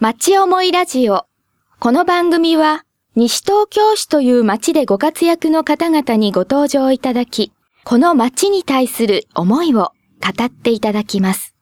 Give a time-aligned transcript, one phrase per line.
[0.00, 1.26] 町思いラジオ。
[1.78, 7.52] この番組は、西東京市という町でご活躍の方々にご登場いただき、
[7.84, 9.92] この町に対する思いを
[10.22, 11.54] 語っていただきます。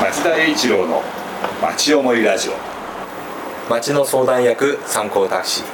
[0.00, 1.02] 町田栄一郎の
[1.60, 2.52] 町思いラジオ
[3.68, 5.64] 町の相談役参考タクシー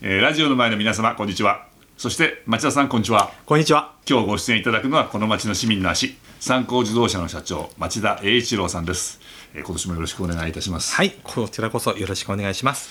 [0.00, 3.94] えーラジオの前の皆様こんにちはそして町田さんこんにちはこんにちは。
[4.08, 9.20] 今日ご出演いただくのはこの町の市民の足三幸自動車の社長町田栄一郎さんです、
[9.54, 12.90] えー今年もよろしくお願いいたします、はい、こちらこそよろしくお願いします。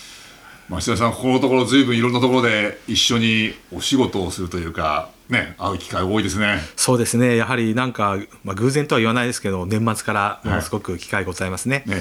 [0.70, 6.60] 町田さんここのところずいぶんいろんなところで一緒にお仕事をするというかね会う機会多いですね。
[6.76, 11.82] そうですね、やはりなんか、まあ、偶然とは言わないですけど、年末からものすごく機会ございますね。
[11.86, 12.00] ね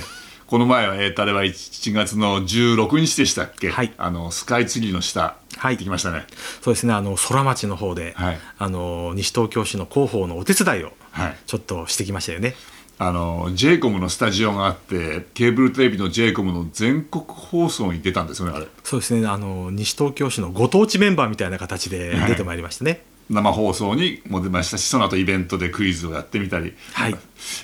[0.52, 3.94] この前は、えーとあれは1月の16日でしたっけ、はい。
[3.98, 5.76] あのスカイツリーの下、はい。
[5.76, 6.26] 行ってきましたね。
[6.62, 8.40] そうですね、あの空町の方で、はい。
[8.58, 11.38] あの西東京市の広報のお手伝いをはい。
[11.46, 12.56] ちょっとしてきましたよね。
[12.98, 18.68] あの j イコムのスタジオがあってケーブルテレビの j イコムの全国放送に出たんですよねあれ。
[18.84, 23.06] そうですね、あの西東京市のご当地メンバーみたいな形で出てまいりましたね。
[23.32, 27.16] 生放送にも出ましたしその後イベントでクイズをやってみたり、はい。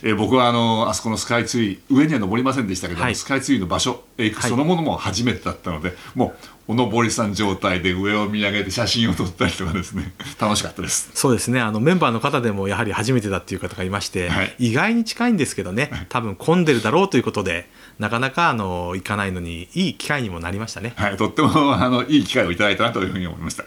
[0.02, 3.16] えー僕はあのあそこのスカイツリー上には登りませんでしたけど、はい。
[3.16, 4.50] スカイツリーの場所へ行くはい。
[4.50, 6.34] そのものも初めてだったので、も
[6.68, 10.14] うお登りさん状態で上を見上げて写真を撮ったりとかですね。
[10.40, 11.12] 楽しかったです。
[11.14, 11.60] そうですね。
[11.62, 14.56] あのメンバーの方でもやはり初めてだっていう方がいまして、はい。
[14.60, 16.08] 意外に近いんですけどね。
[16.10, 20.94] 多分混んでるだろうということでなかなかあの行かないのにいい機会にもなりましたね。
[20.96, 23.64] はい、とってもあのいい機会をいただいたなというふうに思いました。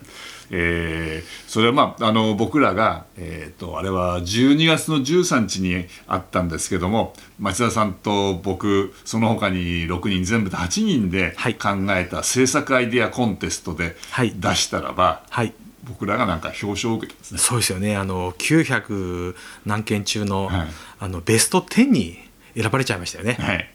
[0.50, 11.54] えーそれはまああの僕らが、えー、とあれは12月の13日にあったんですけども町田さんと僕その他に6人全部で8人ではい。
[11.56, 14.32] 考えた制作アイデアコンテストではい。
[14.36, 15.52] 出したらば、はい。
[15.82, 17.38] 僕らがなんか表彰を受けたね。
[17.38, 17.96] そうですよね。
[17.96, 19.34] あの900
[19.66, 20.66] 何件中の,、はい。
[21.00, 22.18] あのベスト10に
[22.54, 23.32] 選ばれちゃいましたよね。
[23.40, 23.70] はい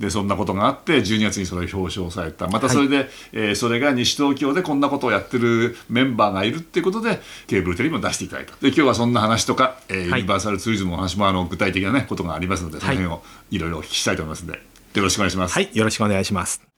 [0.00, 2.48] でそんなことがあって12月にそれを表彰された。
[2.48, 8.52] またそれで、えーそれが西東京でこんなことをやってるメンバーがいるっていうことでケーブルテレビも出していただいた。
[8.52, 10.20] で今日はそんな話とか、えーはい。
[10.20, 14.58] ユニバーサルツーリズムの話もあの具体的な、ね、ことがありますのでその辺をいろいろお聞きしたいと思いますので
[14.94, 16.69] よろしくお願いします、はい、よろしくお願いします。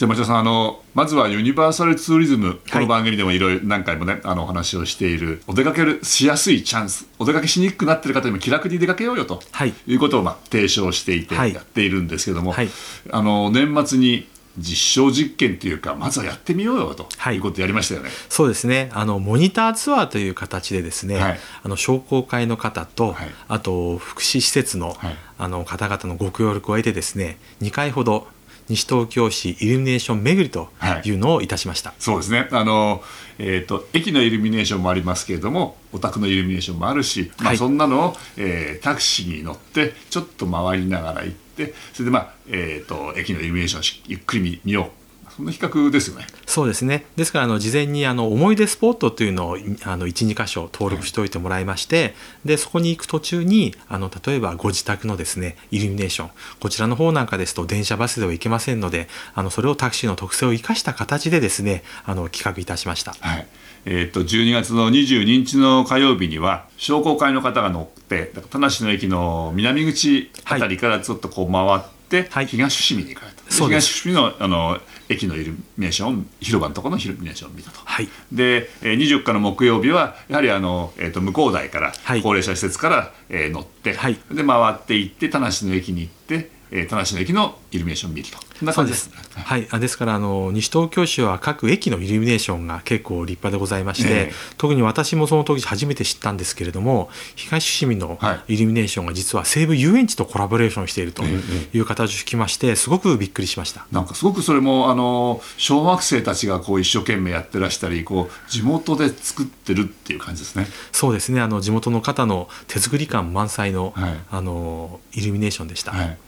[0.00, 9.74] じゃあ町田さんあのまずはユニバーサルツーリズムこの番組でもいろいろ何回もねあのお話をしているお出かけしやすいチャンスお出かけしにくくなってる方にも気楽に出かけようよと、はい。
[9.86, 11.52] い、うことをまあ提唱していてはい。
[11.52, 12.68] やっているんですけども、はい。
[13.10, 17.36] あの年末に実証実験というかまずはやってみようよとはい。
[17.36, 18.08] いうことをやりましたよね。
[18.30, 18.88] そうですね。
[18.94, 21.40] あのモニターツアーという形でですね、はい。
[21.62, 23.30] あの商工会の方と、はい。
[23.48, 25.16] あと福祉施設の,、はい。
[25.36, 28.28] あの方々のご協力を得てですね2回ほど
[28.70, 30.68] 西東京市イルミネーション巡りと
[31.04, 31.10] い。
[31.10, 31.92] うのをいたしました。
[31.98, 32.48] そうですね。
[32.52, 33.02] あの、
[33.38, 37.56] えー、と駅のイルミネーションもありますけれどもお宅のイルミネーションもあるし、まあ、はい。
[37.56, 44.99] そんなのを、えータクシーに乗ってちょっと回りながら行ってそれで、まあえー、と駅のイルミネーションをしゆっくり見見よう
[45.40, 46.26] そんな比較ですよね。
[46.44, 47.06] そうですね。
[47.16, 52.14] ですからあの事前にあの思い出スポットというのをいあの12箇所登録しておいてもらいまして、
[52.44, 56.30] でそこに行く途中にあの例えばご自宅のですねイルミネーション
[56.60, 63.12] こちらの方なんかですと電車バスでは行けませんのであのそれをタクシーの特性を生かした形でですねあの企画いたしました。
[63.20, 63.46] はい。
[63.86, 71.80] えー、と12月の22日の火曜日には商工会の方が乗って田無の駅の南口あたりからちょっとこう回っ
[72.10, 72.46] て、はい。
[72.46, 74.78] 東伏見に行かれた、東のあの
[75.08, 77.80] 駅のイルミネーション広場のところのイルミネーションを見たと。
[77.84, 78.08] はい。
[78.32, 82.22] で、えー、24日の木曜日はやはりあの、えー、と向こう台から、はい。
[82.22, 84.18] 高齢者施設から、えー乗って、はい。
[84.30, 88.72] で回って行って田無の駅に行って、えー、田無の駅のイルミネーションを見ると。
[88.72, 89.10] そうです。
[89.10, 89.10] す。
[89.34, 94.32] はい、あですからあの西東京市は各駅のイルミネーションが結構立派でございまして、ええ。
[94.58, 101.76] 特に私もその時初めて知ったんですけれども東伏見のはイルミネーションが実は西武遊園地とコラボレーションしているとえ。
[101.76, 103.86] いう形を聞きましてすごくびっくりしました。
[103.90, 110.66] なんかすごくそれもあの小学生たちがこう一生懸命やってらしたりこう地元で作ってるっていう感じですね。
[110.92, 111.40] そうですね。
[111.40, 114.20] あの地元の方の手作り感満載の,、はい。
[114.30, 115.92] あのイルミネーションでした。
[115.92, 116.18] はい、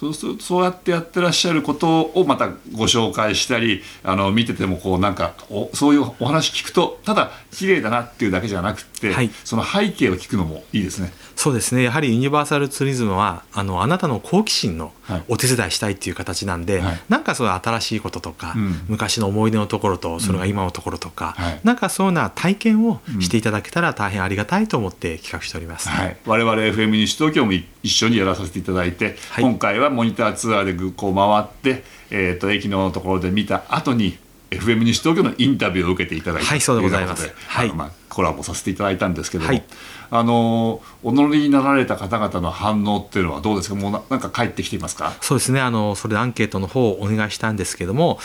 [0.00, 11.12] そうするとそうやってやってらっしゃることをまたご紹介したりあの見ててもこうなんかおそういうお話聞くとただ綺麗だなっていうだけじゃなくて、はいその背景を聞くのもいいですね。
[11.40, 11.82] そうですね。
[11.82, 15.24] やはりユニバーサルツーリズムはあのあなたの好奇心のはい。
[15.28, 17.00] お手伝いしたいっていう形なんで、はい。
[17.08, 18.84] なんかそういう新しいこととか、うん。
[18.88, 21.60] 昔の思い出のところとそれが今のところとか、はい。
[21.64, 25.88] なんかそういうな体験をしていただけたら大変ありがたいと思って企画しております。
[25.88, 29.44] はい、我々 FM 西東京もい一緒にやらさせていただいて、はい。
[29.44, 34.18] 今回はモニターツアーでぐこう回って、えー、と駅のところで見た後に
[34.50, 39.64] FM 西東京のインタビューを受けていただいたはいそうことではいまあ、コラボさせていただいたんですけども、はい
[40.12, 43.76] あのお乗りになられた方々の反応っていうのはどうですか？
[43.76, 45.12] もうななんか返ってきていますか？
[45.20, 45.60] そうですね。
[45.60, 48.18] あのそれでアンケートの方をお願いしたんですけども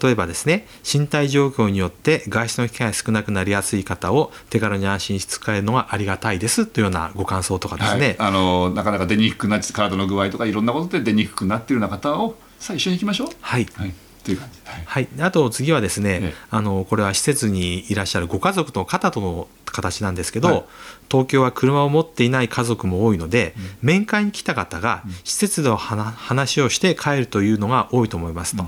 [0.00, 13.28] 例えばですね身体状況によって外出の機会が少なくなりやすい方を手軽に安心し使えるのがありがたいですというようなご感想とかですね、はい、あのなかなか出にくくなって体の具合とかいろんなことで出にくくなっているような方をさあ一緒に行きましょう。
[13.40, 13.66] はい。
[13.74, 13.92] はい、
[14.24, 14.60] という感じ。
[14.64, 14.82] はい。
[14.86, 16.34] はい、あと次はですね、ええ。
[16.50, 20.64] あのこれは施設にいらっしゃるご家族の方との形なんですけど、はい。
[21.10, 28.64] 東京は車を持っていない家族も多いので、面会に来た方が施設で話話をして帰るというのが多いと思いますと。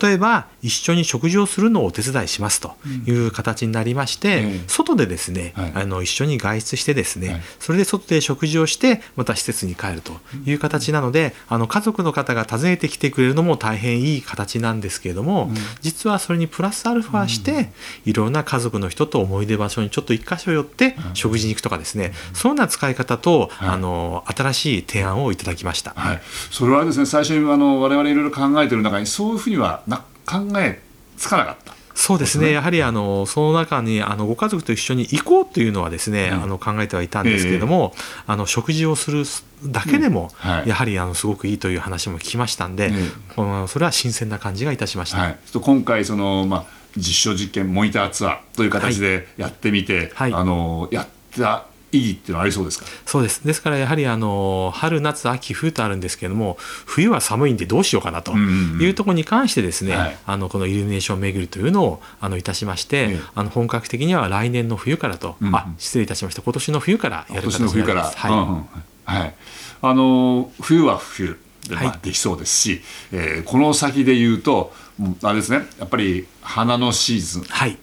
[0.00, 2.74] 例えば一緒に食事をするのをお手伝いしますと
[3.06, 4.60] いう形になりまして、ええ。
[4.68, 5.72] 外でですね、はい。
[5.74, 7.40] あの一緒に外出してですね、はい。
[7.58, 10.12] それで外で食事をしてまた施設に帰ると
[10.46, 15.50] いう形なので、あの家族の方が訪ねてきてくれるのも大変いい形なんですけれども、
[15.80, 17.72] 実はそれにプラスアルファして、
[18.04, 23.72] いろんな家族の人と思い出場所にちょっと一箇所寄って食事に行くとかですね、そんな使い方と、はい。
[23.72, 25.92] あの新しい提案をいただきました。
[25.96, 26.20] はい、
[26.50, 30.80] それはですね最初にあの我々いろいろ考えている中にそういうふうにはな考え
[31.16, 31.74] つかなかった。
[31.94, 36.42] そうですね、やはりあのその中にあのご家族と一緒に行こうというのはですね、うん。
[36.42, 37.94] あの考えてはいたんですけれども、
[38.26, 39.24] あの食事をする
[39.66, 40.50] だけでも、うん。
[40.50, 40.68] はい。
[40.68, 45.18] やはりあのすごくいいという話も聞きましたんで、えこのそれは新鮮な感じがいたしました。
[45.18, 46.64] はい、今回その、まあ、
[46.96, 50.32] 実証実験モニターツアーという形でやってみて、はい。
[50.32, 52.86] あのやった意義っていうのはありそうですか？
[53.06, 53.46] そうです。
[53.46, 56.56] ですからやはりあの春夏秋冬とあるんですけれども
[56.86, 58.82] 冬は寒いんでどうしようかなとうんうんうん。
[58.82, 60.18] いうところに関してですね、はい。
[60.26, 63.20] あのこのイルミネーション巡りというのをあのいたしまして、ええ。
[63.34, 65.54] あの本格的には来年の冬からと、うんうん。
[65.54, 66.42] あ失礼いたしました。
[66.42, 68.18] 今年の冬からや今る形年の冬から、になります。
[68.18, 68.32] はい。
[68.32, 68.66] うんうん。
[69.04, 69.34] はい、
[69.82, 71.98] あの冬は冬で、まあはい。
[72.02, 72.80] できそうですし、
[73.12, 74.72] えーこの先で言うと
[75.22, 77.42] あれですねやっぱり花のシーズン。
[77.42, 77.76] はい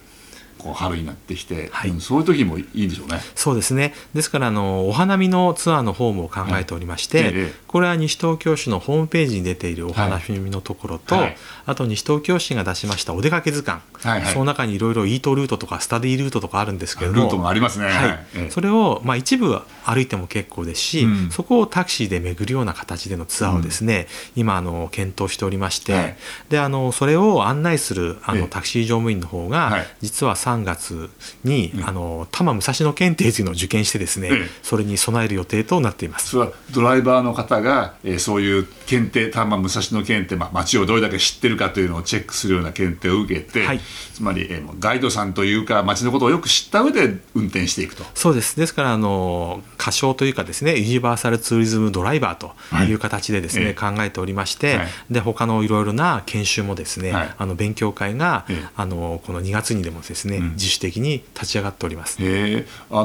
[0.59, 1.89] こう春になってきて、はい。
[1.89, 3.19] うんそういう時もいいんでしょうね。
[3.33, 3.94] そうですね。
[4.13, 7.53] ですからあのお花見のツアーの方も考えておりまして、はいええ。
[7.67, 11.38] これは西東京市のホームページに出ているお花見のところと、はい。
[11.65, 14.33] あと西東京市が出しましたお出かけ図鑑、はいはい。
[14.33, 17.17] その中にいろいろイートルートとかスタディルートとかあるんですけれど。
[17.17, 17.88] もルートもありますね。
[17.88, 18.19] はい。
[18.35, 18.50] ええ。
[18.51, 21.29] それを、まあ、一部歩いても結構ですし、うん。
[21.31, 26.17] そこをタクシーで巡るような形でのツアーをですね、今あの検討しておりまして、はい。
[26.50, 28.41] であのそれを案内するあええ。
[28.41, 29.88] のタクシー乗務員の方が、はい。
[30.01, 31.10] 実は3月
[31.44, 36.30] に、あの多摩武蔵野検定というのを受験してですね、ええそれに備える予定となっています。
[36.30, 43.80] それはドライバーの方が、えーそういう検定多摩武蔵野検定、まあ、街をどれだけ知ってるかというのをチェックするような検定を受けて、はい。
[44.13, 48.03] つまり、えーガイドさんというか街のことをよく知った上で運転していくと。
[48.15, 52.53] そうですですからあの仮称というかですねユニバーサルツーリズムドライバーと
[52.83, 52.94] い。
[52.94, 53.95] う形でですね、はいええ。
[53.97, 54.88] 考えておりまして、はい。
[55.12, 57.35] で他のいろいろな研修もですね、はい。
[57.38, 58.68] あの勉強会が、ええ。
[58.75, 60.51] あのこの2月にでもですね、うん。
[60.53, 62.18] 自主的に立ち上がっております。
[62.19, 62.25] あ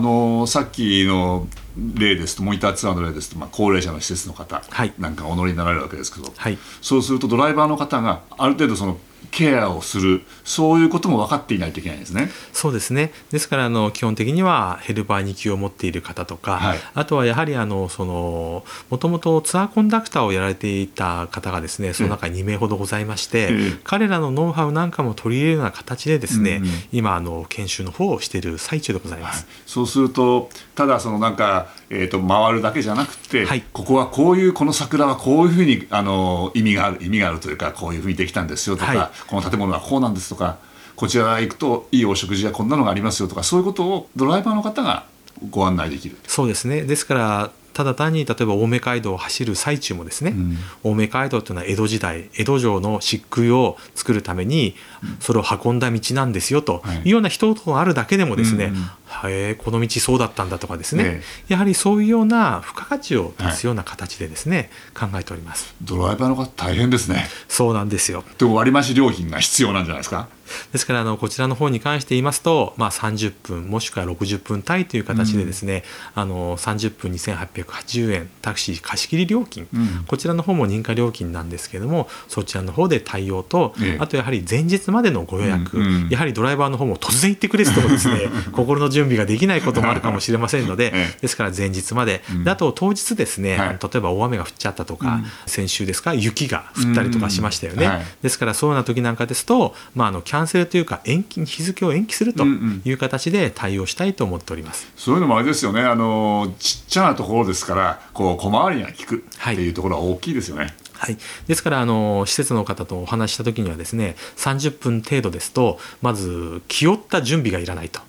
[0.01, 1.47] のーさっきの
[1.77, 4.93] 例ですとモニターツアーの例ですと、まあ、高齢者の施設の方はい。
[4.99, 6.59] なんかお乗りになられるわけですけど、はい。
[6.81, 8.99] そうするとドライバーの方がある程度その
[9.31, 12.31] ケアをするそういうことも分かっていないといけないんですね。
[12.53, 13.13] そうですね。
[13.31, 16.79] ですからあの基本的にはヘルパー2級を持っている方とか、はい。
[16.95, 23.81] あとはやはりあのそのもともとツアーコンダクターをやられていた方がですねその中に2名ほどございまして、ええ。
[23.85, 26.71] 彼らのノウハウなんかも取り入れるような形でですね、うんうん。
[26.93, 29.47] 今あの研修の方をしている最中でございます。
[29.67, 33.63] そうするとただそのなんか、えー、と回るだけじゃなくて、はい。
[33.73, 39.29] ここはこういうこの桜はこういうふうにあの意味がある意味があるというかこういうふうにできたんですよとか、はい。
[39.29, 40.59] この建物はこうなんですとか
[40.97, 45.07] こちらへ行くといいお食事やこんなのがありますよとかそういうことをドライバーの方が
[45.51, 46.17] ご案内できる。
[46.27, 46.83] そうですね。
[46.83, 50.57] ですからただ単に例えば青梅街道を走る最中もですね、ん。
[50.85, 54.77] 青梅街道というのは江戸時代江戸城の漆喰を作るために
[55.19, 56.97] それを運んだ道なんですよとはい。
[56.99, 58.91] いうような一言があるだけでもですね、うんうん
[59.27, 65.75] へえこの道そうだったんだとかですね、えやはりそういうような付加価値を出すような形でですね、考えております。
[65.83, 67.27] ドライバーの方大変ですね。
[67.49, 68.25] そうなんですよ。
[68.39, 70.29] でも割増料金が必要なんじゃないですか？
[70.73, 80.05] ですからあのこちらの方に関して言いますと、まあ、30分もしくは60分単位という形でですね、あの30分2880円タクシー貸し切り料金、うん。
[80.07, 83.99] こちらの方も認可料金なんですけどもそちらの方で対応と、ええ。
[84.01, 86.09] あとやはり前日までのご予約、うんうん。
[86.11, 98.07] やはりドライバーの方も突然行ってくれともですね 心の準備ができないこともあるかもしれませんので、 ええですから前日まで、うあと当日ですね、はい例えば大雨が降っちゃったとか、うん先週ですか雪が降ったりとかしましたよね。
[98.23, 104.89] ですからそういうような時なんかですと、まあ、あのキャンセルというか延期日付を延期するという形で対応したいと思っております。
[104.97, 105.83] そういうのもあれですよね。
[105.83, 110.75] あのちっちゃなところですからこう小回りが利くはいっていうところは大きいですよね。
[110.97, 118.01] はい、ですからあの施設の方とお話しした時にはですね30分程度ですとまず気負った準備がいらないと。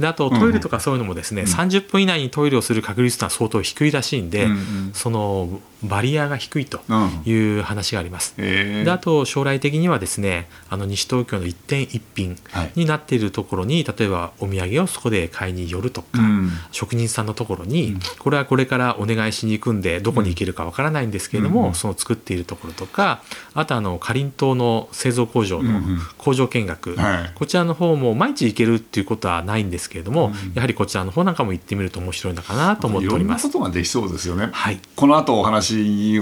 [0.00, 6.80] であとトイレとかそういうのもですね、うん、30分以内にトイレをする確率というのは相当低いらしいんで、うんうん、そのバリアが低いと
[7.24, 8.34] いう話があります。
[8.38, 12.36] うん、であと将来的にはですねあの西東京の一点一品
[12.74, 23.22] になっているところに、はい、例えばお土産をそこで買いに寄るとか、うん、職人さんのところに、これはこれからお願いしに行くんでどこに行けるかわからないんですけれども、その作っているところとか
[23.54, 25.80] あとあのかりんとうの製造工場の
[26.18, 33.48] 工場見学、はい、こちらの方も毎日行けるっていうことはないんですけれども、うん、やはりこちらの方なんかも行ってみると面白いのかなと思っております。
[33.48, 34.50] いろんなことができそうですよね。
[34.52, 35.69] はい、この後お話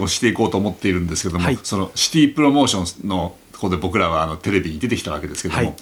[0.01, 5.77] をしていこうと思っているんですけども、はい、そのシティプロモーションのここで僕らはあのテレビに出てきたわけですけども、はい、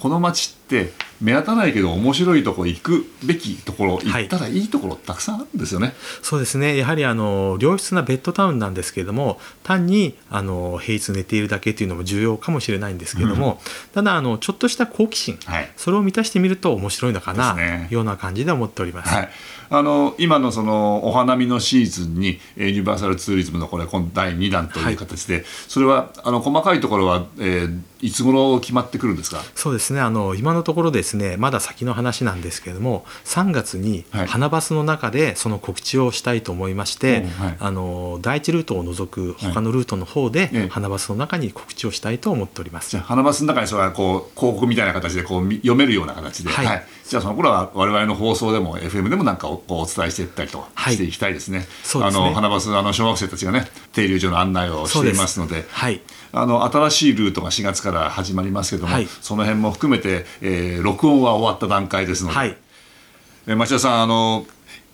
[0.00, 0.61] この街って
[1.20, 5.88] 目立たないけど面白いところ行くべきところ行ったらいいところたくさんあるんですよね。
[5.88, 6.76] はい、そうですね。
[6.76, 13.58] やはりあの良質なベッドタウンなんですけれども単にあの平日寝ているだけというのも重要かもしれないんですけれども、うん、
[13.94, 19.14] ただあのちょっとした好奇心、はい、それを満たしてみると面白いのかな、ね、ような感じで思っております。
[19.14, 19.28] はい。
[19.70, 29.40] あの今のそのお花見のシーズンにユニバーサルツーリズムのこれ今第2弾という形で、はい、それはあの細かいところは、えー、いつ頃決まってくるんですか？
[29.54, 30.00] そうですね。
[30.00, 42.90] あの今のところですねまだ先の話なんですけれども3月に花バスの中でその告知をしたいと思いまして、はい、あの第一ルートを除く他のルートの方で花バスの中に告知をしたいと思っております。
[42.90, 51.66] じゃ花バスの中にそれはこう広告みたいな形でこう読めるような形で、はい、はい、じゃあその頃は我々の放送でも FM でもなんかをお伝えしていったりとしていきたいですね。
[51.94, 56.00] はい、あの花バスあの小学生たちがね停留所の案内をしていますので、はい、
[56.32, 62.56] あの新しいルートが4月から始まりますけども、はい、その辺も含めて、えー、録音は終わった段階ですので、はい、
[63.46, 64.46] え町田さんあの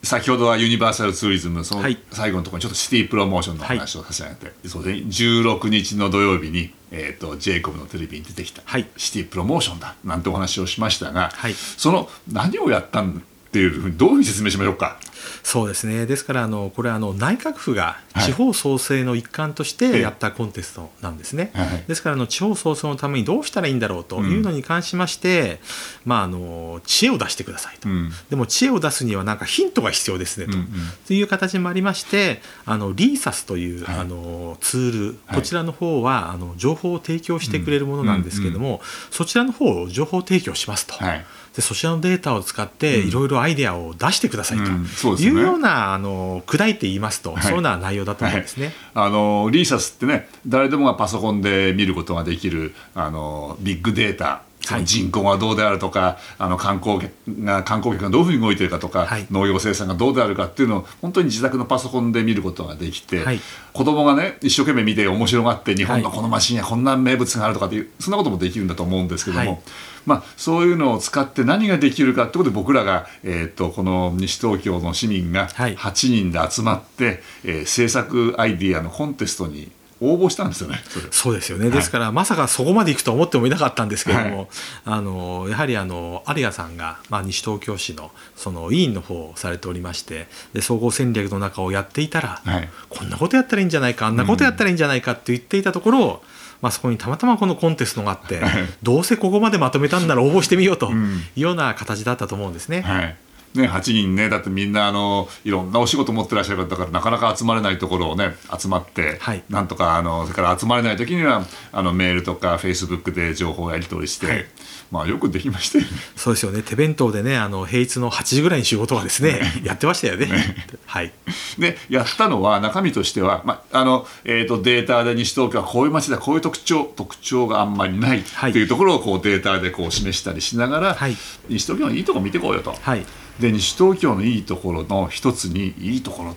[0.02, 14.99] 先ほどはユニバーサルツーリズムその最後のところにちょっとシティプロモーションの話をさせて、はい、そうで16日の土曜日に、えーと、ジェイコブのテレビに出てきた、はい、シティプロモーションだなんてお話をしましたが、はい、その何をやったんっていうふうにどういうふうに説明しましょうか？
[15.43, 16.07] そうですね。
[16.07, 25.61] ですからあのこれはあの内閣府が地方創生の一環としてやったコンテストなんですね、はい、ですからあの地方創生のためにどうしたらいいんだろうというのに関しまして、
[26.05, 30.52] うん、まあ、あの知恵を出してくださいと、うん、でも知恵を出すにはなんかヒントが必要ですねと。
[30.52, 30.69] うんうん、
[31.07, 40.95] という形もありましてあのリーサスという、はい、あのツール、こちらの方はあの情報を提供してくれるものなんですけれども、うんうんうん、そちらの方を情報提供しますと。
[40.95, 41.25] はい
[41.59, 54.43] でそちらのデータを使っていろいろアイデアを出してくださいというような、あの砕いて言いますと、はい、そういうような内容だと思うんですね、はい、あのリーサスってね誰でもがパソコンで見ることができるあのビッグデータ
[54.85, 57.12] 人口がどうであるとか、あの観光客
[57.43, 63.41] が観光客がどういうふうに動いているかとか、はい、農業生産がどうであるかっていうのを本当に自宅のパソコンで見ることができて、はい、
[63.73, 69.50] 子供がね一生懸命見て面白がって日本のこのマシンやこんな名物があるとかっていうそんなこともできるんだと思うんですけども。
[69.50, 69.61] はい
[70.09, 80.79] まあ、そういうのを使って何ができるかってことで僕らが、えーと、この西東京の市民が8人で集まって、はい、えー、制作アイディアのコンテストに応募したんですよね。
[81.11, 81.71] そうですよね。
[81.71, 84.49] ですから、まさかそこまで行くと思ってもいなかったんですけれども、はい、
[84.85, 96.23] あのやはりあの有賀さんがまあ西東京市のその委員の方をされておりまして、で総合戦略の中をやっていたら、はい、こんなことやったらいいんじゃないか、あんなことやったらいいんじゃないかって言っていたところを。
[96.23, 98.41] うんまあ、そこにたまたまこのコンテストがあって
[98.83, 102.83] どうせここまでまとめたんなら応募してみようというような形だったと思うんですね。
[102.83, 103.17] はい
[103.55, 114.45] ね、8人ねだってみんなあのいろんなお仕事持ってらっしゃる方だからなかなか集まれないところをね集まって、はい、なんとかあのそれから集まれない時にはあのメールとかフェイスブックで情報をやり取りして、はい、
[114.90, 115.90] まあよくできましたよね。
[116.17, 116.62] そうですよね。
[116.62, 120.28] 手弁当でねあの平日の8時ぐらいに仕事はですねやってましたよね。
[120.28, 120.55] ね。
[120.87, 121.12] はい、
[121.59, 131.17] でやったのは中身としては、まああのえーと、データで西東京はこういう街だこういう特徴特徴があんまりないっていうところをこうデータでこう示したりしながら、はい、
[131.49, 132.73] 西東京のいいとこ見てこうよと。
[132.73, 133.05] はい、
[133.40, 136.35] で西東京のいいところの一つにいいところっ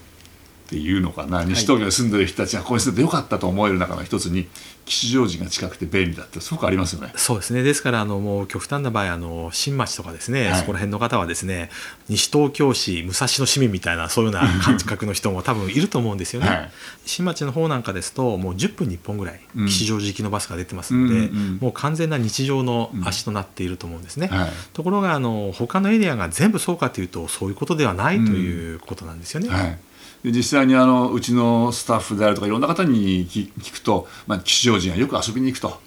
[0.77, 4.47] いうのかな、西東京に住んでる人たちがここに住んでよかったと思える中の一つに
[4.85, 7.13] 吉祥寺が近くて便利だってすごくありますよね。
[7.15, 7.63] そうですね。
[7.63, 11.69] ですからあのもう極端な場合あの新町とかですね、はい、そこら辺の方はですね
[12.09, 16.49] 西東京市武蔵野市民みたいなそういうような感覚の人も多分いると思うんですよね。
[16.49, 16.71] はい、
[17.05, 24.29] 新町の方なんかですともう10分に1本ぐらい吉祥寺行きのバスが出てますので、うん、もう完全な日常の足となっていると思うんですね。
[24.31, 24.37] うん。
[24.37, 29.79] はい、ところがあの他のエリアが全部そうかというとそういうことではないということなんですよね。
[30.23, 35.79] で実際にあのうちのスタッフであるとかいろんな方に聞くと、まあ、吉祥寺がよく遊びに行くと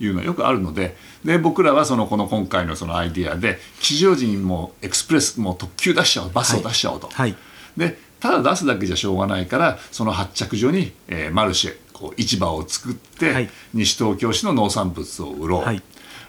[0.00, 0.06] い。
[0.08, 7.08] うのはよくあるのでで僕らはそのこの今回のそのアイディアで吉祥寺にもエクスプレスもう特急出しちゃおうバスを出しちゃおうと。
[7.08, 7.34] はい、
[7.76, 13.48] でただ出すだけじゃしょうがないからその発着所に、えー、マルシェこう市場を作って、はい。
[13.72, 15.82] 西東京市の農産物を売ろう、はい。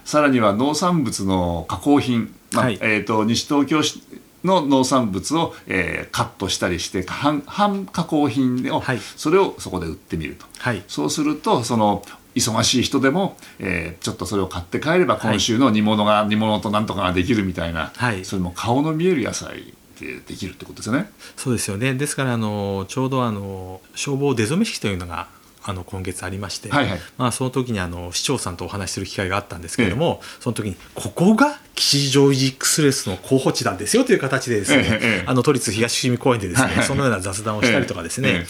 [0.05, 2.79] さらには農産物の加工品、まあはい。
[2.81, 4.01] えー、と西東京市
[4.43, 8.99] の農産物を、えーカットしたりして半半加工品を、はい。
[8.99, 10.83] それをそこで売ってみると、はい。
[10.87, 12.03] そうするとその
[12.35, 18.23] 忙しい人でも、えーちょっとそれを買って帰れば今週の煮物が、煮物となんとかができるみたいな、はい。
[18.25, 21.11] それも顔の見える野菜でできるってことですよね。
[21.35, 21.93] そうですよね。
[21.95, 25.27] ですからあのちょうどあの消防出初め式というのが
[25.67, 26.99] あの今月ありまして、はいはい。
[27.17, 35.23] まあ、その時にあの市長さんとお話しする機会があったんですけれども、その時にここが吉祥寺エクスプレスの候補地なんですよという形でですね、ええええ。
[35.27, 36.85] あの都立東伏見公園でですね、はいはい。
[36.85, 38.45] そのような雑談をしたりとかですね、えええ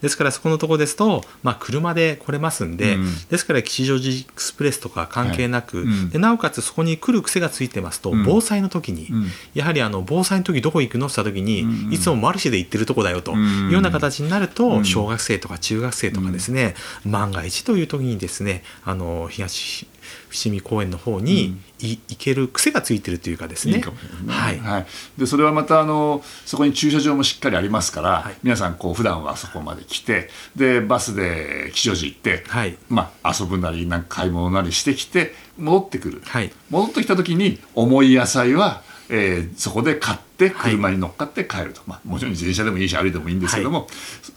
[0.00, 3.14] ですからそこのところですと、まあ、車で来れますんで、うん。
[3.28, 5.86] ですから吉祥寺エクスプレスとか関係なく、はい。
[5.86, 6.10] うん。
[6.10, 8.24] でなおかつそこに来る癖がついてますと、うん。
[8.24, 9.26] 防災の時に、うん。
[9.54, 11.06] やはりあの防災の時どこ行くの？
[11.06, 11.70] って言った時に、うん。
[11.86, 13.38] うんいつもマルシェで行ってるとこだよとうん。
[13.38, 14.84] いうような形になると、うん。
[14.84, 16.74] 小学生とか中学生とかですね、
[17.04, 19.86] 万が一という時にですねあの東
[20.28, 23.76] 伏見公園の方にい行ける癖がついてるというかですね。
[23.76, 24.86] いいかもしれないはい。
[25.16, 28.36] でそれはまたあのそこに駐車場もしっかりありますから、はい。
[28.42, 32.76] 皆さんこう普段はそこまで来てでバスで吉祥寺行って、はい。
[32.88, 36.52] まあ、遊ぶなりなんか買い物なりしてきて戻ってくる、はい。
[36.70, 40.72] 戻ってきた時に重い野菜は、えーそこで買ってはい。
[40.72, 43.88] 車に乗っかって帰ると、まあ、もちろん自転車でもいいし歩いてもいいんですけども、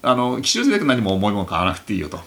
[0.01, 2.19] あの吉祥寺で何も重いもの買わなくていいよと。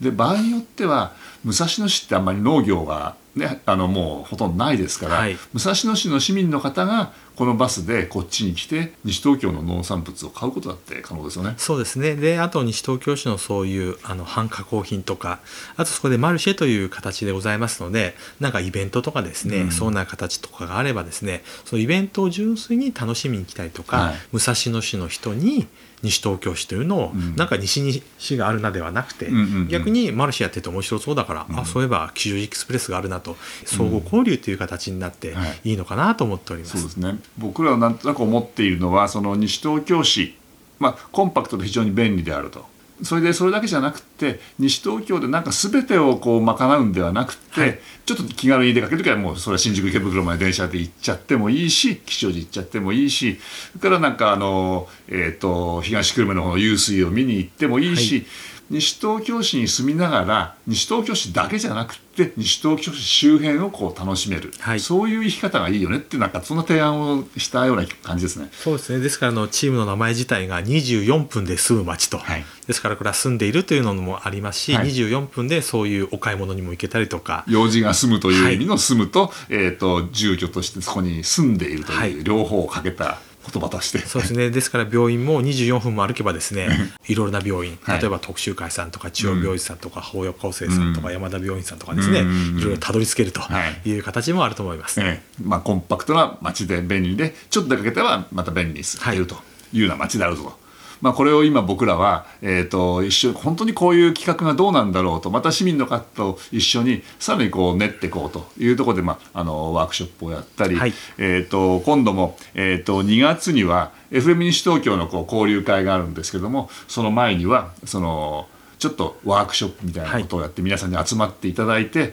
[0.00, 1.12] で場合によっては
[1.44, 5.36] 武蔵野市ってあんまり農業が、ね、あのもうほとんどないですから、はい。
[5.52, 11.54] 武蔵野市の市民の方がこのバスでこっちに来て西東京の農産物を買うことだって可能ですよね。
[11.56, 12.14] そうですね。
[12.14, 15.40] であと西東京市のそういうあの半加工品とか
[15.76, 19.70] あとそこでマルシェという形でございますのでなんかイベントとかですね、うん。
[19.72, 24.14] そんな形とかがあればですねそのイベントを純粋に楽しみに来たりとか、はい。
[24.32, 25.66] 武蔵野市の人に
[26.02, 27.36] 西東京市というのを、うん。
[27.36, 29.68] なんか西に市があるなではなくて、うんうんうん。
[29.68, 35.70] 逆にマルシェやってて面白そうだから、あそういえば吉祥寺エクスプレスがあるなと相互交流という形になってはい。
[35.70, 36.78] いいのかなと思っております。
[36.78, 37.18] そうですね。
[37.38, 40.36] 僕らはなんとなく思っているのはその西東京市、
[40.78, 42.66] まあ、コンパクトで非常に便利であると
[43.02, 47.78] それでそれだけじゃなくて西東京でなんか全てをこう賄うんではなくて、はい。
[48.04, 53.38] ちょっと気軽に出かける時はもうそれは新宿池袋まで電車で行っちゃってもいいし吉祥寺行っちゃってもいいし
[53.78, 58.26] それからなんかあの、えー、と東久留米の方の湧水を見に行ってもいいし、はい
[58.72, 64.80] 西東京市に住みながら西東京市だけじゃなくて西東京市周辺をこう楽しめる、はい。
[64.80, 68.48] そういう生き方がいいよねってなんかそんな提案をしたような感じですね。
[68.52, 69.00] そうですね。
[69.00, 72.44] ですからあのチームの名前自体が24分で済む街と、はい。
[72.66, 74.88] ですからこれは住んでいるというのもありますし、はい。
[74.88, 82.12] 24分でそういうお買い物にも行けたりとか、用事が住むという意味の住むと,、えー、と住居としてそこに住んでいるとはい。
[82.12, 83.18] いう両方をかけた
[83.50, 84.50] 言葉として、そうですね。
[84.50, 86.68] ですから病院も24分も歩けばですね
[87.08, 88.00] いろいろな病院はい。
[88.00, 92.58] 例えば特集会さんとか中央病院さんとか法予厚生さんとか山田病院さんとかですね、うん。
[92.58, 93.88] いろいろたどり着けるとはい。
[93.88, 95.00] いう形もあると思います。
[95.00, 95.42] ええ。
[95.42, 99.18] まあ、コンパクトな街で便利でちょっと出かけてはまた便利に住んでい。
[99.18, 99.36] ると
[99.72, 100.61] いうような街であるぞと。
[101.02, 110.94] まあ、これを今僕らは、えー、と一緒本当にこういう企画がどうなんだろうとまた市民の方と一緒にさらにこう練っていこうというところで、まあ、あのワークショップをやったり、はい。
[111.18, 122.12] えー、と今度も、えー、と2月には FM 西東京のこう交流会があるんですけどもその前にはそのちょっとワークショップみたいなことをやって皆さんに集まっていただいて、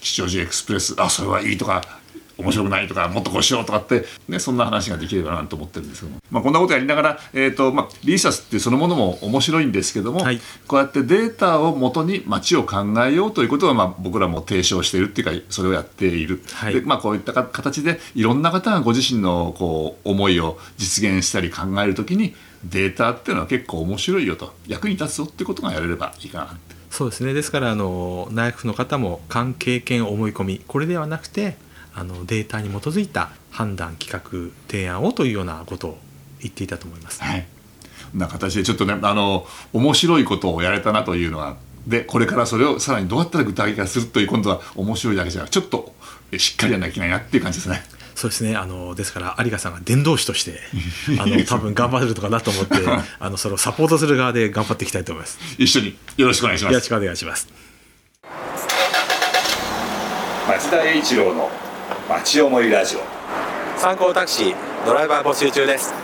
[0.00, 1.82] 吉祥寺エクスプレスあそれはいいとか
[2.42, 10.40] 面白くないとかもっとこうしようとかって、ね、そんな話ができればなと思ってるんですけども、まあ、こんなことやりながら、えーとまあ、リーサスってそのものも面白いんですけども、はい。
[10.66, 16.74] こうやってデータをもとに街を考えようということは、まあ、僕らも提唱しているっていうかそれをやっている、はい。
[16.74, 26.76] でまあ、こういったか形でいろんな方がご自身のこう思いを実現したり考えるときにデータっていうのは結構面白いよと役に立つぞってことがやれればいいかなって。
[26.90, 27.32] そうですね。
[27.32, 31.56] ですからあの内閣府の方も関係権思い込みこれではなくて
[31.94, 35.98] あのデータに基づいた判断企画提案をというようなことを
[36.40, 37.22] 言っていたと思います。
[37.22, 37.46] はい、
[38.12, 45.94] こんな形でちょっとねあの面白いことをやれたなというのはでこれからそれをさらにどうやったら具体化するという今度は面白いだけじゃなくちょっと
[46.30, 47.82] えしっかりやらなきゃいけないなっていう感じですね。
[48.14, 50.60] そうですねあのですから有賀さんが伝道師として
[51.18, 52.76] あの多分頑張れるとかなと思って
[53.18, 55.38] あのそれをサポートする側で頑張っていきたいと思います。
[55.58, 56.72] 一緒によろしくお願いします。
[56.72, 57.48] よろしくお願いします。
[60.48, 61.50] 町田栄一郎の
[62.08, 63.00] 町思いラジオ。
[63.78, 65.94] 参考タクシードライバー募集中です。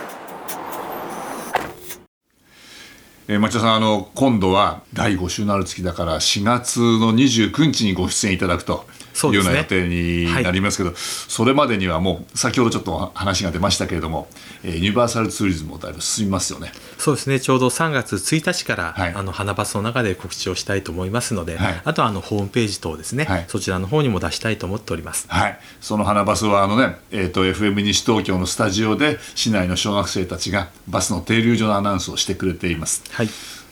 [3.27, 8.85] えー町田さんあの今度は第5週のある月だから4月の29日にご出演いただくと。
[9.27, 14.29] うような予定になりますけどそ,、れまでにはもう先ほどちょっと話が出ましたけれども、
[14.63, 16.71] えー、ユニバーサルツーリズムもだいぶ進みますよね。
[16.97, 17.39] そうですね。
[17.39, 25.25] ちょうど3月1日から、はい、あの花バスの中で告知をしたいと思いますので、はい、あとはあのホームページ等ですね、はい、そちらの方にも出したいと思っております。
[25.29, 33.03] はい、その花バスはあのね、えーと、FM 西東京のスタジオで市内の小学生たちがバスの停留所のアナウンスをしてくれています。
[33.11, 33.29] はい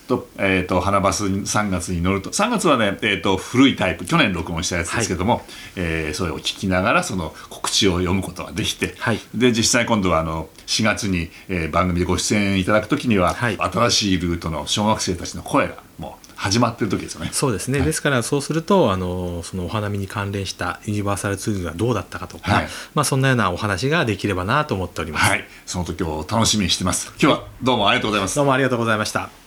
[0.08, 5.44] と,、えーと、花バスに3月に乗ると3月はね、えーと、古いタイプ去年録音したやつですけども、はい、
[5.76, 17.32] えー、それを聞きながらその告知を読むことができて、はい、で実際今度はあの4月に、えー、番組でご出演いただくときには、はい、新しいルートの小学生たちの声がもう始まってる時ですよね。
[17.34, 17.80] そうですね。
[17.80, 25.30] はい、ですからそうするとあのそのお花見に関連したユニバーサルツールがどうだったかとか、はい、まあそんなようなお話ができればなと思っております。
[25.32, 27.12] はい、その時を楽しみにしてます。
[27.20, 28.36] 今日はどうもありがとうございます。
[28.36, 29.47] どうもありがとうございました。